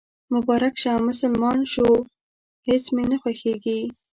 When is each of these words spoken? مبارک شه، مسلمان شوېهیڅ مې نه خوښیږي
مبارک 0.33 0.73
شه، 0.81 0.91
مسلمان 1.09 1.59
شوېهیڅ 1.73 2.85
مې 2.93 3.03
نه 3.11 3.17
خوښیږي 3.21 3.79